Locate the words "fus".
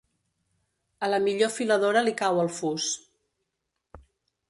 2.59-2.91